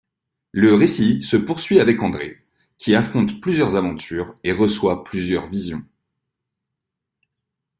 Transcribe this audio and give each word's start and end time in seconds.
Le 0.51 0.73
récit 0.73 1.21
se 1.21 1.37
poursuit 1.37 1.79
avec 1.79 2.01
André 2.01 2.39
qui 2.79 2.95
affronte 2.95 3.39
plusieurs 3.39 3.75
aventures 3.75 4.35
et 4.43 4.51
reçoit 4.51 5.03
plusieurs 5.03 5.47
visions. 5.47 5.83